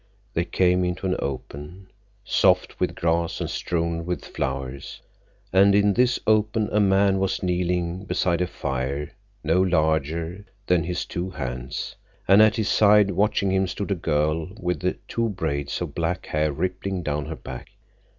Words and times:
They 0.33 0.45
came 0.45 0.83
into 0.83 1.05
an 1.05 1.15
open, 1.19 1.91
soft 2.25 2.79
with 2.79 2.95
grass 2.95 3.39
and 3.39 3.47
strewn 3.47 4.03
with 4.03 4.25
flowers, 4.25 4.99
and 5.53 5.75
in 5.75 5.93
this 5.93 6.19
open 6.25 6.69
a 6.71 6.79
man 6.79 7.19
was 7.19 7.43
kneeling 7.43 8.05
beside 8.05 8.41
a 8.41 8.47
fire 8.47 9.11
no 9.43 9.61
larger 9.61 10.45
than 10.65 10.83
his 10.85 11.05
two 11.05 11.29
hands, 11.29 11.97
and 12.27 12.41
at 12.41 12.55
his 12.55 12.67
side, 12.67 13.11
watching 13.11 13.51
him, 13.51 13.67
stood 13.67 13.91
a 13.91 13.93
girl 13.93 14.49
with 14.59 15.07
two 15.07 15.29
braids 15.29 15.81
of 15.81 15.93
black 15.93 16.25
hair 16.25 16.51
rippling 16.51 17.03
down 17.03 17.27
her 17.27 17.35
back. 17.35 17.69